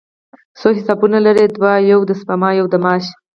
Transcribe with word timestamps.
څو 0.59 0.67
حسابونه 0.77 1.17
لرئ؟ 1.25 1.45
دوه، 1.55 1.71
یو 1.91 1.99
د 2.09 2.11
سپما، 2.19 2.49
یو 2.59 2.65
د 2.73 2.75
معاش 2.83 3.05